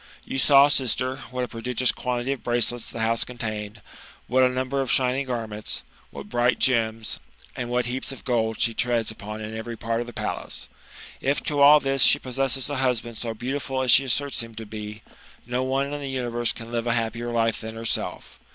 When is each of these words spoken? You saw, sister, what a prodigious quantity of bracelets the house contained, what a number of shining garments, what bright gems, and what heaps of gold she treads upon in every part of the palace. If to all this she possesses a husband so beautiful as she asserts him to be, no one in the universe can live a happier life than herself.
You 0.25 0.39
saw, 0.39 0.67
sister, 0.67 1.17
what 1.29 1.43
a 1.43 1.47
prodigious 1.47 1.91
quantity 1.91 2.31
of 2.31 2.43
bracelets 2.43 2.87
the 2.89 3.01
house 3.01 3.23
contained, 3.23 3.83
what 4.25 4.41
a 4.41 4.49
number 4.49 4.81
of 4.81 4.89
shining 4.91 5.27
garments, 5.27 5.83
what 6.09 6.27
bright 6.27 6.57
gems, 6.57 7.19
and 7.55 7.69
what 7.69 7.85
heaps 7.85 8.11
of 8.11 8.25
gold 8.25 8.59
she 8.59 8.73
treads 8.73 9.11
upon 9.11 9.41
in 9.41 9.55
every 9.55 9.77
part 9.77 10.01
of 10.01 10.07
the 10.07 10.11
palace. 10.11 10.67
If 11.21 11.43
to 11.43 11.61
all 11.61 11.79
this 11.79 12.01
she 12.01 12.17
possesses 12.17 12.67
a 12.67 12.77
husband 12.77 13.17
so 13.19 13.35
beautiful 13.35 13.83
as 13.83 13.91
she 13.91 14.03
asserts 14.03 14.41
him 14.41 14.55
to 14.55 14.65
be, 14.65 15.03
no 15.45 15.61
one 15.61 15.93
in 15.93 16.01
the 16.01 16.09
universe 16.09 16.51
can 16.51 16.71
live 16.71 16.87
a 16.87 16.93
happier 16.95 17.29
life 17.29 17.61
than 17.61 17.75
herself. 17.75 18.39